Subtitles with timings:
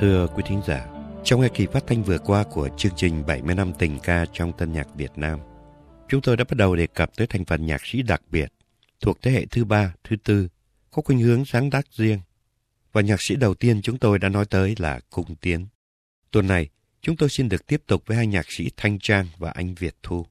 [0.00, 0.86] Thưa quý thính giả,
[1.24, 4.52] trong hai kỳ phát thanh vừa qua của chương trình 70 năm tình ca trong
[4.52, 5.38] tân nhạc Việt Nam,
[6.08, 8.52] chúng tôi đã bắt đầu đề cập tới thành phần nhạc sĩ đặc biệt
[9.00, 10.48] thuộc thế hệ thứ ba, thứ tư,
[10.90, 12.20] có khuynh hướng sáng tác riêng.
[12.92, 15.66] Và nhạc sĩ đầu tiên chúng tôi đã nói tới là Cung Tiến.
[16.30, 16.68] Tuần này,
[17.00, 19.94] chúng tôi xin được tiếp tục với hai nhạc sĩ Thanh Trang và anh Việt
[20.02, 20.26] Thu.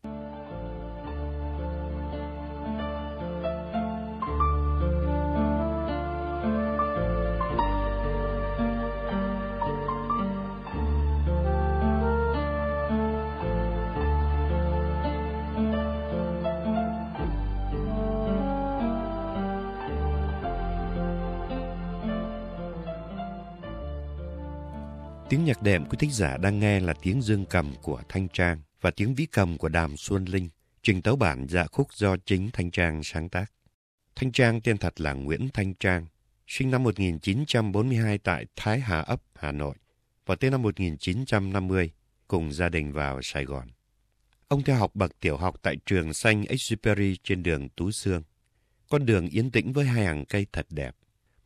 [25.30, 28.62] Tiếng nhạc đệm quý thính giả đang nghe là tiếng dương cầm của Thanh Trang
[28.82, 30.50] và tiếng vĩ cầm của Đàm Xuân Linh,
[30.84, 33.52] trình tấu bản dạ khúc do chính Thanh Trang sáng tác.
[34.16, 36.06] Thanh Trang tên thật là Nguyễn Thanh Trang,
[36.48, 39.76] sinh năm 1942 tại Thái Hà Ấp, Hà Nội
[40.26, 41.92] và tới năm 1950
[42.28, 43.68] cùng gia đình vào Sài Gòn.
[44.48, 48.24] Ông theo học bậc tiểu học tại trường Xanh Exupery trên đường Tú Sương.
[48.90, 50.96] Con đường yên tĩnh với hai hàng cây thật đẹp,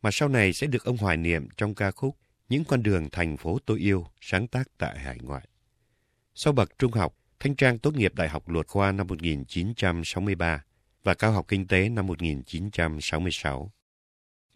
[0.02, 2.16] mà sau này sẽ được ông hoài niệm trong ca khúc
[2.48, 5.48] những con đường thành phố tôi yêu sáng tác tại hải ngoại.
[6.34, 10.64] Sau bậc trung học, Thanh Trang tốt nghiệp Đại học Luật khoa năm 1963
[11.02, 13.72] và Cao học Kinh tế năm 1966.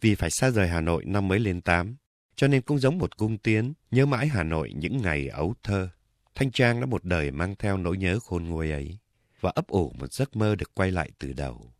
[0.01, 1.95] Vì phải xa rời Hà Nội năm mới lên 8,
[2.35, 5.89] cho nên cũng giống một cung tiến, nhớ mãi Hà Nội những ngày ấu thơ.
[6.35, 8.97] Thanh Trang đã một đời mang theo nỗi nhớ khôn nguôi ấy
[9.39, 11.73] và ấp ủ một giấc mơ được quay lại từ đầu.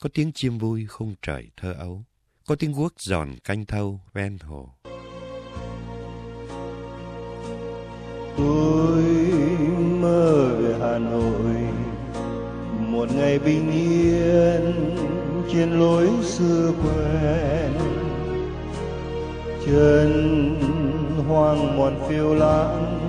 [0.00, 2.04] Có tiếng chim vui không trời thơ ấu,
[2.46, 4.74] có tiếng guốc giòn canh thâu ven hồ.
[8.36, 9.02] Tôi
[10.00, 11.56] mơ về hà nội.
[12.78, 14.74] Một ngày bình yên
[15.52, 17.72] trên lối xưa quen.
[19.66, 20.10] Chân
[21.28, 23.00] hoang mòn phiêu lãng,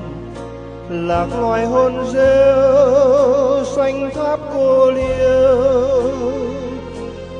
[0.89, 6.11] lạc loài hôn rêu xanh tháp cô liêu.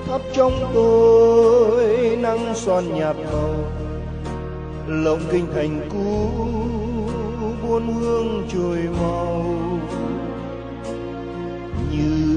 [0.08, 3.56] Thắp trong tôi nắng son nhạt màu,
[4.88, 6.30] lộng kinh thành cũ
[7.68, 9.46] muôn hương trôi màu.
[11.92, 12.28] Như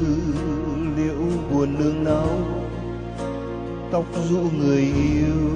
[0.97, 2.28] liễu buồn nương náu
[3.93, 5.50] tóc rũ người yêu,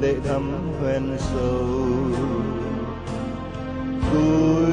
[0.00, 1.66] lệ thắm hoen sầu.
[4.12, 4.72] Tôi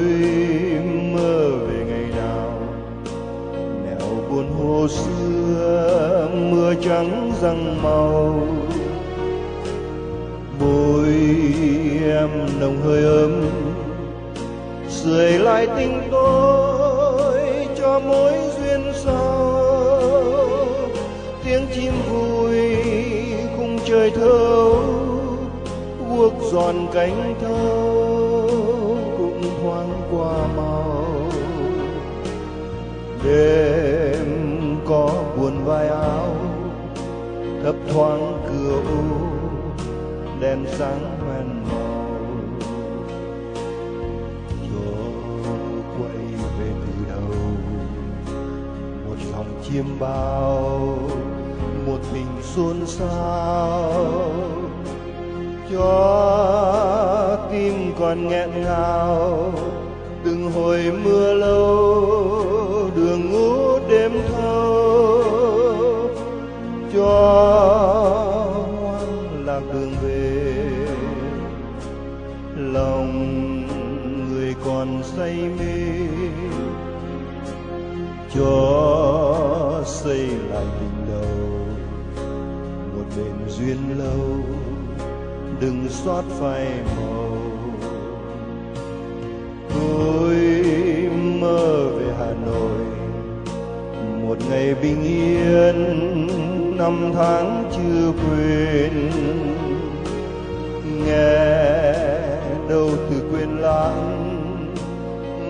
[1.14, 2.58] mơ về ngày nào,
[3.84, 8.46] nẻo buồn hồ xưa, mưa trắng răng màu.
[10.60, 11.14] Môi
[12.02, 12.30] em
[12.60, 13.32] nồng hơi ấm
[15.06, 19.62] sưởi lại tình tôi cho mối duyên sau.
[21.44, 22.76] Tiếng chim vui
[23.56, 24.74] khung trời thâu
[26.10, 31.04] guốc giòn cánh thâu cũng thoáng qua màu
[33.24, 34.26] đêm
[34.86, 36.36] có buồn vai áo,
[37.64, 39.16] thấp thoáng cửa u,
[40.40, 41.15] đèn sáng
[49.76, 50.98] chiêm bao,
[51.86, 53.92] một mình xôn xao.
[55.72, 59.52] Cho tim còn nghẹn ngào,
[60.24, 65.22] từng hồi mưa lâu, đường ngủ đêm thâu.
[66.94, 67.46] Cho
[75.16, 76.06] say mê.
[78.34, 78.95] Cho
[80.06, 81.48] xây lại tình đầu.
[82.96, 84.20] Một bền duyên lâu,
[85.60, 86.66] đừng xót phai
[86.96, 87.36] màu.
[89.74, 90.34] Tôi
[91.40, 92.86] mơ về hà nội,
[94.22, 95.76] một ngày bình yên,
[96.78, 99.10] năm tháng chưa quên.
[101.06, 101.92] Nghe
[102.68, 104.28] đâu từ quên lãng,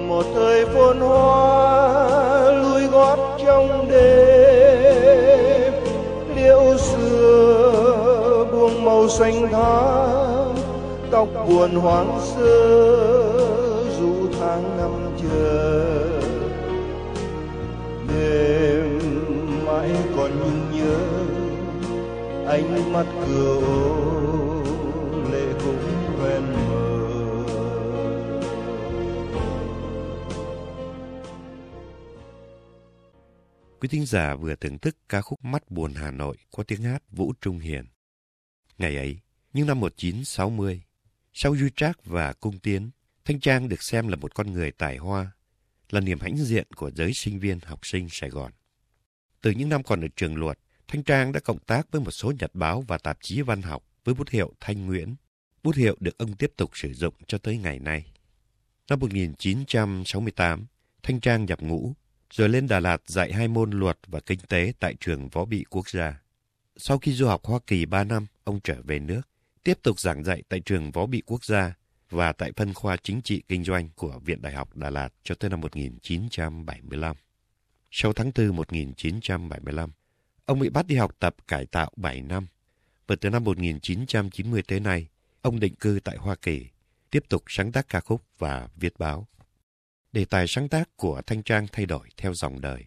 [0.09, 4.36] một thời phồn hoa lùi gót trong đêm
[6.47, 10.55] liễu xưa, buông màu xanh thắm,
[11.11, 12.87] tóc buồn hoang sơ,
[14.01, 14.91] dù tháng năm
[15.23, 16.21] chờ
[18.09, 19.01] đêm
[19.67, 20.99] mãi còn nhung nhớ,
[22.49, 24.26] ánh mắt cửa ô
[33.87, 37.03] Quý thính giả vừa thưởng thức ca khúc Mắt buồn Hà Nội có tiếng hát
[37.11, 37.85] Vũ Trung Hiền.
[38.79, 39.21] Ngày ấy,
[39.53, 40.83] những năm 1960,
[41.33, 42.91] Sau Du Trác và Cung Tiến,
[43.25, 45.31] Thanh Trang được xem là một con người tài hoa,
[45.91, 48.53] là niềm hãnh diện của giới sinh viên học sinh Sài Gòn.
[49.41, 52.33] Từ những năm còn ở trường luật, Thanh Trang đã cộng tác với một số
[52.39, 55.15] nhật báo và tạp chí văn học với bút hiệu Thanh Nguyễn.
[55.63, 58.13] Bút hiệu được ông tiếp tục sử dụng cho tới ngày nay.
[58.89, 60.67] Năm 1968,
[61.03, 61.95] Thanh Trang nhập ngũ,
[62.31, 65.65] rồi lên Đà Lạt dạy hai môn luật và kinh tế tại trường Võ Bị
[65.71, 66.21] Quốc gia.
[66.77, 69.21] Sau khi du học Hoa Kỳ 3 năm, ông trở về nước,
[69.65, 71.75] tiếp tục giảng dạy tại trường Võ Bị Quốc gia
[72.11, 75.35] và tại phân khoa chính trị kinh doanh của Viện Đại học Đà Lạt cho
[75.35, 77.17] tới năm 1975.
[77.91, 79.91] Sau tháng 4 1975,
[80.45, 82.47] ông bị bắt đi học tập cải tạo 7 năm.
[83.07, 85.09] Và từ năm 1990 tới nay,
[85.43, 86.67] ông định cư tại Hoa Kỳ,
[87.11, 89.27] tiếp tục sáng tác ca khúc và viết báo.
[90.17, 92.85] Đề tài sáng tác của Thanh Trang thay đổi theo dòng đời,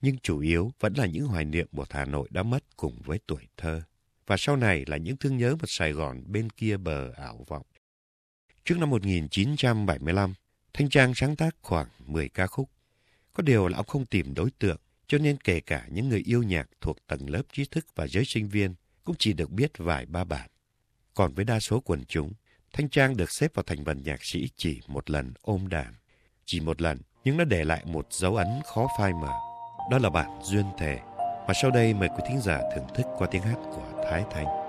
[0.00, 3.20] nhưng chủ yếu vẫn là những hoài niệm một Hà Nội đã mất cùng với
[3.26, 3.82] tuổi thơ,
[4.26, 7.62] và sau này là những thương nhớ một Sài Gòn bên kia bờ ảo vọng.
[8.64, 10.34] Trước năm 1975,
[10.74, 12.70] Thanh Trang sáng tác khoảng 10 ca khúc.
[13.32, 16.42] Có điều là ông không tìm đối tượng, cho nên kể cả những người yêu
[16.42, 18.74] nhạc thuộc tầng lớp trí thức và giới sinh viên
[19.04, 20.50] cũng chỉ được biết vài ba bản.
[21.14, 22.32] Còn với đa số quần chúng,
[22.72, 25.94] Thanh Trang được xếp vào thành phần nhạc sĩ chỉ một lần ôm đàn.
[26.50, 29.32] Chỉ một lần, nhưng nó để lại một dấu ấn khó phai mờ.
[29.90, 30.98] Đó là bản Duyên thể
[31.46, 34.59] Và sau đây mời quý thính giả thưởng thức qua tiếng hát của Thái Thanh.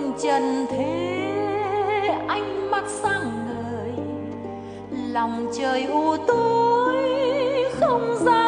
[0.00, 1.24] Mênh trần thế
[2.28, 3.92] ánh mắt sáng ngời
[5.12, 6.96] lòng trời u tối
[7.80, 8.47] không gian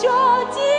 [0.00, 0.69] Cuci.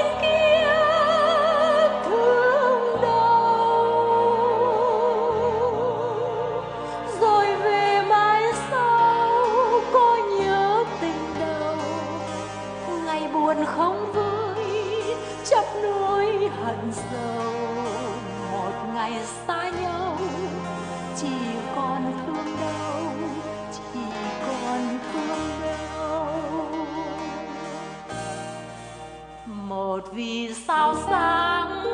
[30.53, 31.85] Sao sáng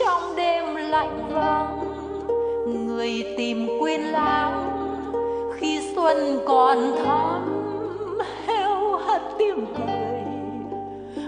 [0.00, 1.96] trong đêm lạnh vắng,
[2.86, 4.70] người tìm quên lãng
[5.56, 10.20] khi xuân còn thắm, heo hắt tiếng cười,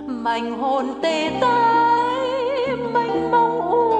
[0.07, 2.27] mảnh hồn tê tái,
[2.93, 3.98] mênh mông u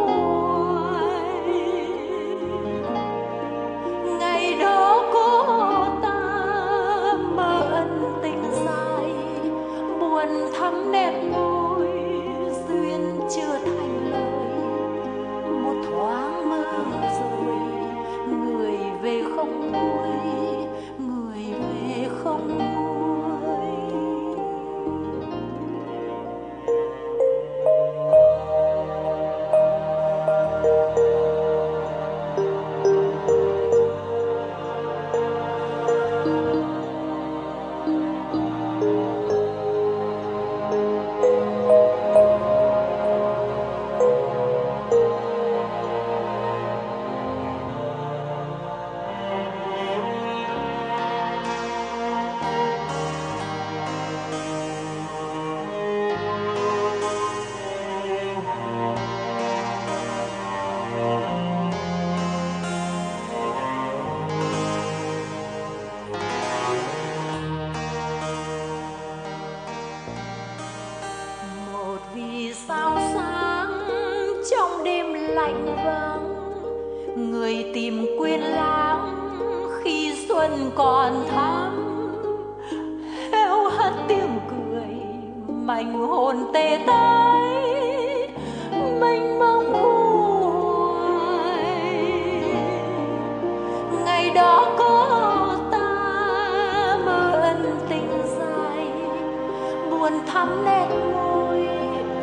[100.39, 101.59] thắm nét môi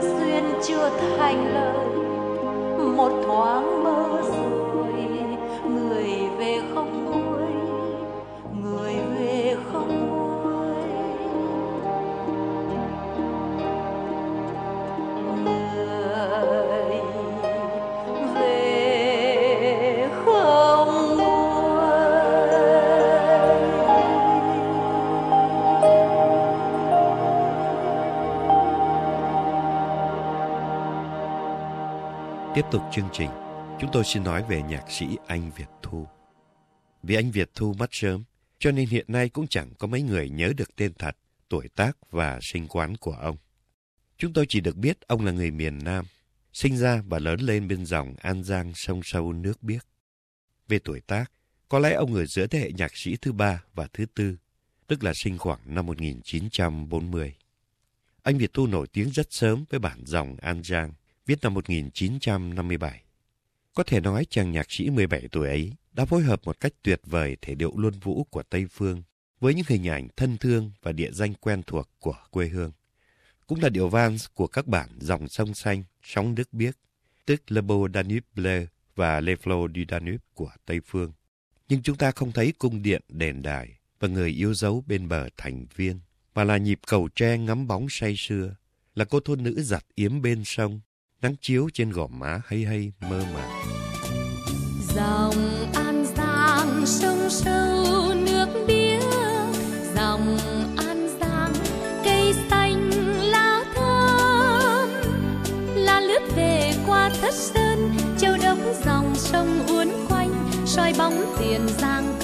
[0.01, 1.87] duyên chưa thành lời.
[2.95, 4.21] Một thoáng mơ
[32.55, 33.29] Tiếp tục chương trình,
[33.81, 36.07] chúng tôi xin nói về nhạc sĩ Anh Việt Thu.
[37.03, 38.23] Vì anh Việt Thu mất sớm,
[38.59, 41.17] cho nên hiện nay cũng chẳng có mấy người nhớ được tên thật,
[41.49, 43.37] tuổi tác và sinh quán của ông.
[44.17, 46.05] Chúng tôi chỉ được biết ông là người miền Nam,
[46.53, 49.85] sinh ra và lớn lên bên dòng An Giang sông sâu nước biếc.
[50.67, 51.31] Về tuổi tác,
[51.69, 54.37] có lẽ ông ở giữa thế hệ nhạc sĩ thứ ba và thứ tư,
[54.87, 57.35] tức là sinh khoảng năm 1940.
[58.23, 60.93] Anh Việt Thu nổi tiếng rất sớm với bản dòng An Giang,
[61.25, 63.01] viết năm 1957.
[63.73, 67.01] Có thể nói chàng nhạc sĩ 17 tuổi ấy đã phối hợp một cách tuyệt
[67.03, 69.03] vời thể điệu luân vũ của Tây Phương
[69.39, 72.71] với những hình ảnh thân thương và địa danh quen thuộc của quê hương.
[73.47, 76.77] Cũng là điệu vans của các bản dòng sông xanh, sóng nước biếc,
[77.25, 78.65] tức Le Beau Danube Bleu
[78.95, 81.13] và Le Flots du Danube của Tây Phương.
[81.69, 85.29] Nhưng chúng ta không thấy cung điện, đền đài và người yêu dấu bên bờ
[85.37, 85.99] thành viên,
[86.35, 88.55] mà là nhịp cầu tre ngắm bóng say sưa,
[88.95, 90.81] là cô thôn nữ giặt yếm bên sông,
[91.21, 93.51] nắng chiếu trên gò má hay hay, mơ màng.
[94.95, 99.03] dòng an giang sông sâu, nước biếc.
[99.95, 100.37] Dòng
[100.77, 101.53] an giang,
[102.03, 102.89] cây xanh
[103.21, 104.89] lá thơm.
[105.75, 110.49] Là lướt về qua thất sơn, châu đốc dòng sông uốn quanh.
[110.65, 112.14] Soi bóng tiền giang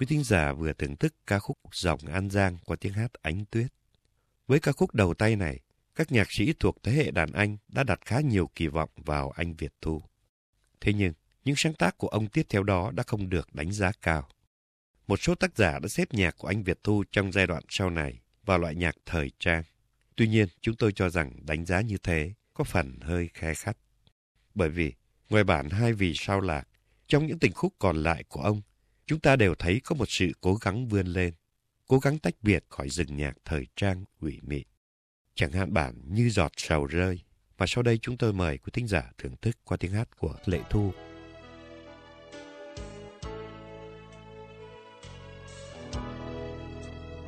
[0.00, 3.44] Quý thính giả vừa thưởng thức ca khúc Dòng An Giang qua tiếng hát Ánh
[3.50, 3.66] Tuyết.
[4.46, 5.60] Với ca khúc đầu tay này,
[5.94, 9.30] các nhạc sĩ thuộc thế hệ đàn anh đã đặt khá nhiều kỳ vọng vào
[9.30, 10.02] anh Việt Thu.
[10.80, 11.12] Thế nhưng,
[11.44, 14.28] những sáng tác của ông tiếp theo đó đã không được đánh giá cao.
[15.06, 17.90] Một số tác giả đã xếp nhạc của anh Việt Thu trong giai đoạn sau
[17.90, 19.62] này vào loại nhạc thời trang.
[20.16, 23.76] Tuy nhiên, chúng tôi cho rằng đánh giá như thế có phần hơi khe khắt.
[24.54, 24.92] Bởi vì,
[25.30, 26.68] ngoài bản hai vì sao lạc,
[27.06, 28.62] trong những tình khúc còn lại của ông,
[29.10, 31.34] chúng ta đều thấy có một sự cố gắng vươn lên,
[31.86, 34.64] cố gắng tách biệt khỏi rừng nhạc thời trang ủy mị.
[35.34, 37.20] Chẳng hạn bản như giọt sầu rơi,
[37.58, 40.34] và sau đây chúng tôi mời quý thính giả thưởng thức qua tiếng hát của
[40.44, 40.92] Lệ Thu.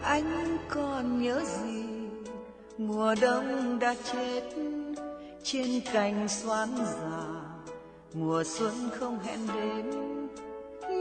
[0.03, 1.85] Anh còn nhớ gì
[2.79, 4.43] mùa đông đã chết
[5.43, 7.25] trên cành xoan già
[8.15, 10.22] mùa xuân không hẹn đến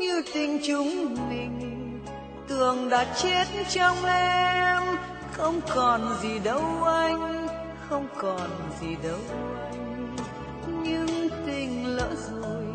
[0.02, 2.00] như tình chúng mình.
[2.48, 4.84] Tường đã chết trong em,
[5.32, 7.48] không còn gì đâu anh,
[7.90, 8.50] không còn
[8.82, 9.20] gì đâu
[9.72, 10.16] anh.
[10.84, 12.66] Nhưng tình lỡ rồi,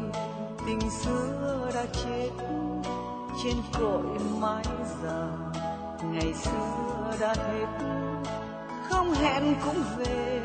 [0.67, 2.31] tình xưa đã chết.
[3.45, 4.65] Trên cội mái
[5.03, 5.27] già,
[6.13, 7.87] ngày xưa đã hết.
[8.89, 10.41] Không hẹn cũng về,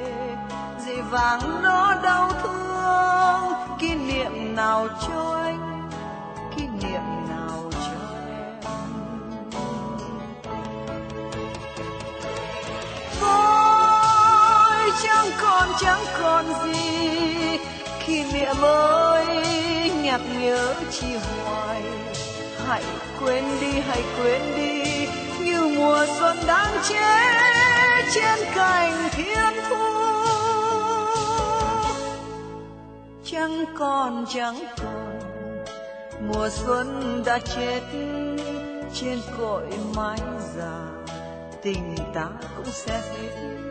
[0.85, 3.53] dì vàng nó đau thương.
[3.79, 5.60] Kỷ niệm nào cho anh
[15.81, 17.57] chẳng còn gì.
[18.07, 19.25] Kỷ niệm ơi
[20.03, 21.81] nhạt nhớ chi hoài.
[22.67, 22.83] Hãy
[23.19, 25.07] quên đi, hãy quên đi,
[25.45, 29.77] như mùa xuân đang chết trên cành thiên thu.
[33.25, 35.19] Chẳng còn chẳng còn,
[36.27, 37.81] mùa xuân đã chết
[38.93, 39.63] trên cội
[39.95, 40.19] mái
[40.57, 40.87] già.
[41.63, 43.70] Tình ta cũng sẽ hết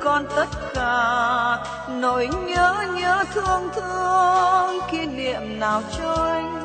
[0.00, 1.58] con tất cả.
[1.88, 6.57] Nỗi nhớ nhớ thương thương kỷ niệm nào cho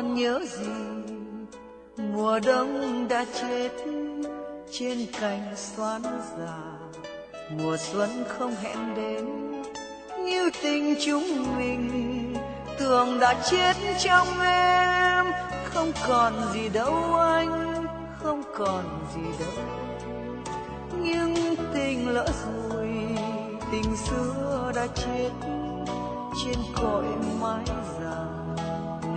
[0.00, 0.70] còn nhớ gì?
[1.96, 3.70] Mùa đông đã chết,
[4.72, 6.02] trên cành xoan
[6.38, 6.58] già.
[7.50, 9.26] Mùa xuân không hẹn đến,
[10.24, 12.34] như tình chúng mình.
[12.78, 15.26] Tưởng đã chết trong em,
[15.64, 17.86] không còn gì đâu anh,
[18.22, 18.84] không còn
[19.14, 19.64] gì đâu.
[21.00, 21.34] Nhưng
[21.74, 22.88] tình lỡ rồi,
[23.72, 25.30] tình xưa đã chết,
[26.44, 27.04] trên cội
[27.40, 27.64] mai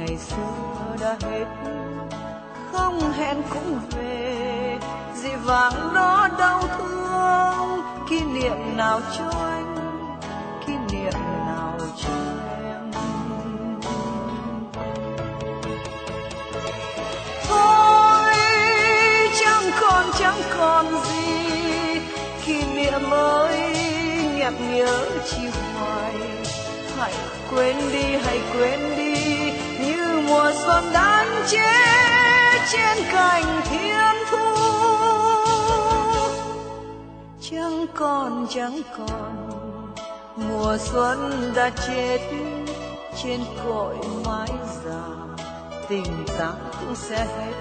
[0.08, 1.46] ngày xưa đã hết.
[2.72, 4.78] Không hẹn cũng về
[5.16, 7.82] Dị vàng đó đau thương.
[8.10, 9.76] Kỷ niệm nào cho anh,
[10.68, 11.14] kỷ niệm
[11.48, 12.14] nào cho
[12.64, 12.92] em?
[17.48, 18.34] Thôi,
[19.40, 22.00] chẳng còn chẳng còn gì.
[22.46, 23.76] Kỷ niệm ơi
[24.38, 25.48] nhạt nhớ chi
[25.80, 26.14] hoài.
[26.98, 27.14] Hãy
[27.52, 29.03] quên đi, hãy quên đi
[30.34, 34.56] mùa xuân đang chết trên cành thiên thu.
[37.42, 39.48] Chẳng còn chẳng còn,
[40.36, 42.20] mùa xuân đã chết
[43.24, 44.50] trên cội mái
[44.86, 45.04] già.
[45.90, 47.54] Tình ta cũng sẽ hết,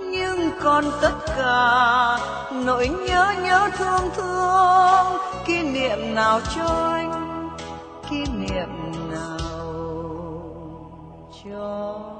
[0.00, 2.18] nhưng còn tất cả
[2.52, 7.11] nỗi nhớ nhớ thương thương, kỷ niệm nào cho anh
[11.62, 12.12] cho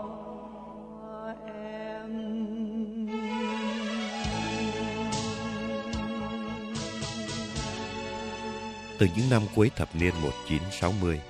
[8.99, 11.21] Từ những năm cuối thập niên 1960,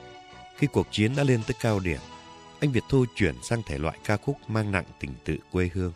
[0.56, 2.00] khi cuộc chiến đã lên tới cao điểm,
[2.60, 5.92] anh Việt Thu chuyển sang thể loại ca khúc mang nặng tình tự quê hương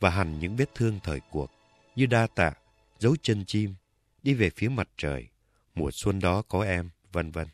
[0.00, 1.50] và hẳn những vết thương thời cuộc
[1.96, 2.52] như đa tạ,
[2.98, 3.74] dấu chân chim,
[4.22, 5.26] đi về phía mặt trời,
[5.74, 7.46] mùa xuân đó có em, vân vân.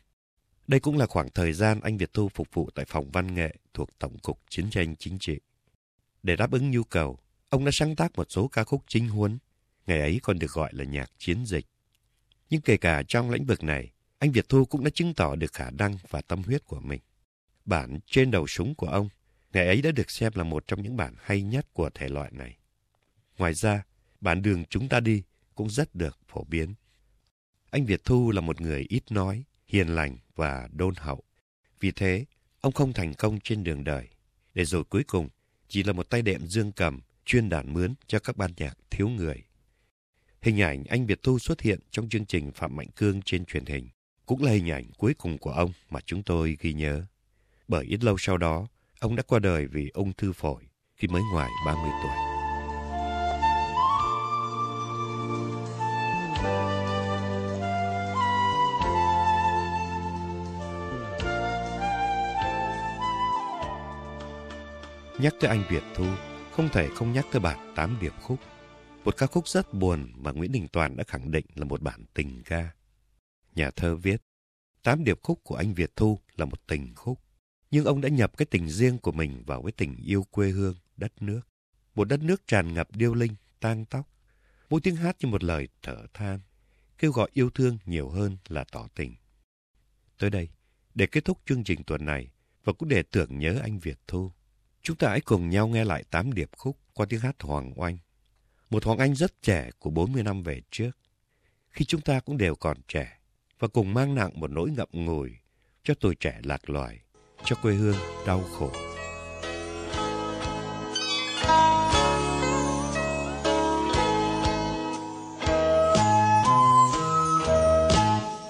[0.67, 3.55] Đây cũng là khoảng thời gian anh Việt Thu phục vụ tại phòng văn nghệ
[3.73, 5.39] thuộc Tổng cục Chiến tranh Chính trị.
[6.23, 9.37] Để đáp ứng nhu cầu, ông đã sáng tác một số ca khúc chính huấn,
[9.87, 11.65] ngày ấy còn được gọi là nhạc chiến dịch.
[12.49, 15.53] Nhưng kể cả trong lĩnh vực này, anh Việt Thu cũng đã chứng tỏ được
[15.53, 17.01] khả năng và tâm huyết của mình.
[17.65, 19.09] Bản Trên đầu súng của ông,
[19.53, 22.31] ngày ấy đã được xem là một trong những bản hay nhất của thể loại
[22.33, 22.57] này.
[23.37, 23.83] Ngoài ra,
[24.21, 25.23] bản Đường Chúng ta đi
[25.55, 26.73] cũng rất được phổ biến.
[27.71, 31.23] Anh Việt Thu là một người ít nói, hiền lành và đôn hậu.
[31.79, 32.25] Vì thế,
[32.61, 34.07] ông không thành công trên đường đời.
[34.53, 35.29] Để rồi cuối cùng,
[35.67, 39.09] chỉ là một tay đệm dương cầm, chuyên đàn mướn cho các ban nhạc thiếu
[39.09, 39.43] người.
[40.41, 43.65] Hình ảnh anh Việt Thu xuất hiện trong chương trình Phạm Mạnh Cương trên truyền
[43.65, 43.89] hình
[44.25, 47.05] cũng là hình ảnh cuối cùng của ông mà chúng tôi ghi nhớ.
[47.67, 48.67] Bởi ít lâu sau đó,
[48.99, 50.63] ông đã qua đời vì ung thư phổi
[50.95, 52.34] khi mới ngoài 30 tuổi.
[65.19, 66.05] Nhắc tới anh Việt Thu,
[66.51, 68.39] không thể không nhắc tới bản Tám Điệp Khúc.
[69.03, 72.05] Một ca khúc rất buồn mà Nguyễn Đình Toàn đã khẳng định là một bản
[72.13, 72.69] tình ca.
[73.55, 74.21] Nhà thơ viết,
[74.83, 77.19] Tám Điệp Khúc của anh Việt Thu là một tình khúc.
[77.71, 80.75] Nhưng ông đã nhập cái tình riêng của mình vào với tình yêu quê hương,
[80.97, 81.41] đất nước.
[81.95, 84.09] Một đất nước tràn ngập điêu linh, tang tóc.
[84.69, 86.39] Mỗi tiếng hát như một lời thở than,
[86.97, 89.15] kêu gọi yêu thương nhiều hơn là tỏ tình.
[90.19, 90.49] Tới đây,
[90.95, 92.29] để kết thúc chương trình tuần này
[92.63, 94.31] và cũng để tưởng nhớ anh Việt Thu,
[94.85, 97.97] chúng ta hãy cùng nhau nghe lại tám điệp khúc qua tiếng hát Hoàng Oanh.
[98.69, 100.91] Một Hoàng Anh rất trẻ của 40 năm về trước,
[101.71, 103.19] khi chúng ta cũng đều còn trẻ
[103.59, 105.31] và cùng mang nặng một nỗi ngậm ngùi
[105.83, 106.99] cho tuổi trẻ lạc loài,
[107.43, 107.95] cho quê hương
[108.27, 108.71] đau khổ.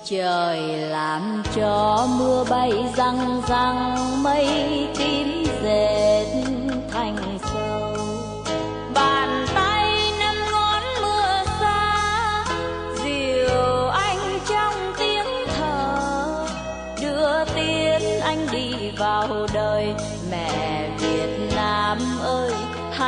[0.06, 4.48] trời làm cho mưa bay răng răng mây
[4.98, 5.05] tím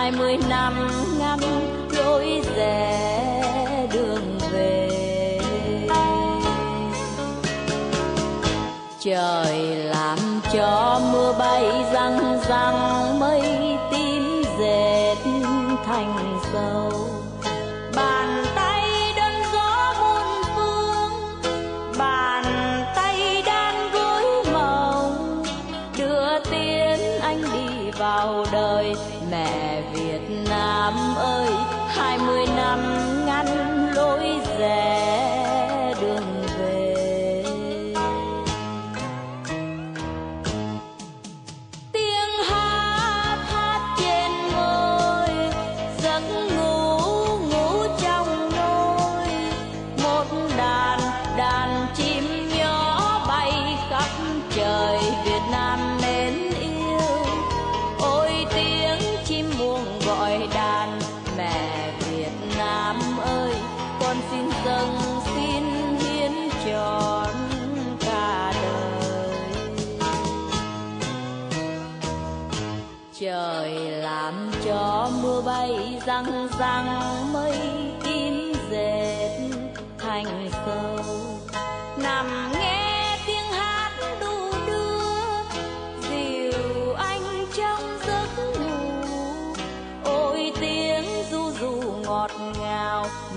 [0.07, 0.87] hai mươi năm
[1.19, 1.39] ngăn
[1.91, 4.89] lối rẽ đường về.
[8.99, 9.86] Trời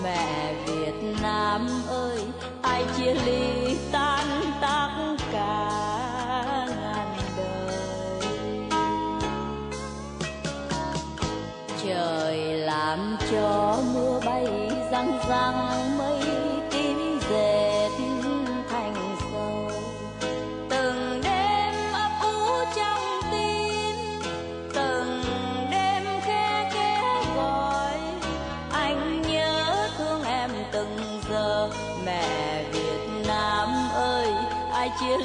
[0.02, 2.18] mẹ Việt Nam ơi
[2.62, 3.49] ai chia ly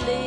[0.03, 0.24] ai